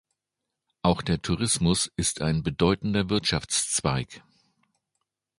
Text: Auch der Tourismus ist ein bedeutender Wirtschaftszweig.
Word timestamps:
Auch 0.81 1.03
der 1.03 1.21
Tourismus 1.21 1.91
ist 1.95 2.21
ein 2.21 2.41
bedeutender 2.41 3.11
Wirtschaftszweig. 3.11 4.23